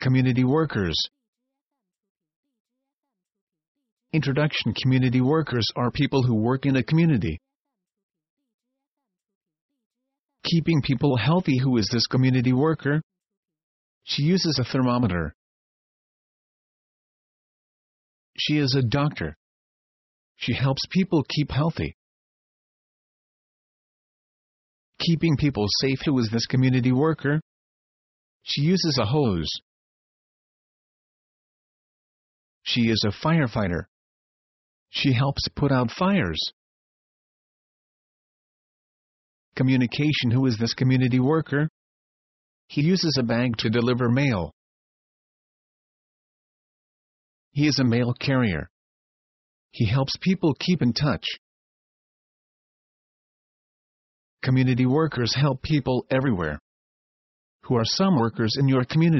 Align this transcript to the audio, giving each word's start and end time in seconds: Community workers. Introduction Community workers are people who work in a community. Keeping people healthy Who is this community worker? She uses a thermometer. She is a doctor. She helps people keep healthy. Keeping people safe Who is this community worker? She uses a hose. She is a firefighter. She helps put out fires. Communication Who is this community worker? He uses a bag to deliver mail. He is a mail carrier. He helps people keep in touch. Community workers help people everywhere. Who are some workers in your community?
Community 0.00 0.44
workers. 0.44 0.96
Introduction 4.12 4.72
Community 4.80 5.20
workers 5.20 5.66
are 5.74 5.90
people 5.90 6.22
who 6.22 6.34
work 6.34 6.66
in 6.66 6.76
a 6.76 6.82
community. 6.84 7.40
Keeping 10.44 10.82
people 10.82 11.16
healthy 11.16 11.58
Who 11.58 11.76
is 11.78 11.88
this 11.92 12.06
community 12.06 12.52
worker? 12.52 13.02
She 14.04 14.22
uses 14.22 14.58
a 14.58 14.64
thermometer. 14.64 15.34
She 18.36 18.58
is 18.58 18.74
a 18.78 18.86
doctor. 18.86 19.36
She 20.36 20.54
helps 20.54 20.82
people 20.90 21.24
keep 21.28 21.50
healthy. 21.50 21.96
Keeping 25.00 25.36
people 25.36 25.66
safe 25.80 25.98
Who 26.04 26.18
is 26.20 26.30
this 26.32 26.46
community 26.46 26.92
worker? 26.92 27.40
She 28.44 28.62
uses 28.62 28.96
a 28.98 29.04
hose. 29.04 29.50
She 32.68 32.82
is 32.82 33.02
a 33.06 33.26
firefighter. 33.26 33.84
She 34.90 35.14
helps 35.14 35.48
put 35.56 35.72
out 35.72 35.90
fires. 35.90 36.38
Communication 39.56 40.30
Who 40.30 40.44
is 40.44 40.58
this 40.58 40.74
community 40.74 41.18
worker? 41.18 41.70
He 42.66 42.82
uses 42.82 43.16
a 43.18 43.22
bag 43.22 43.56
to 43.58 43.70
deliver 43.70 44.10
mail. 44.10 44.52
He 47.52 47.66
is 47.66 47.78
a 47.78 47.84
mail 47.84 48.12
carrier. 48.12 48.68
He 49.70 49.86
helps 49.86 50.12
people 50.20 50.54
keep 50.60 50.82
in 50.82 50.92
touch. 50.92 51.24
Community 54.42 54.84
workers 54.84 55.34
help 55.34 55.62
people 55.62 56.04
everywhere. 56.10 56.58
Who 57.62 57.76
are 57.76 57.86
some 57.86 58.18
workers 58.18 58.56
in 58.58 58.68
your 58.68 58.84
community? 58.84 59.16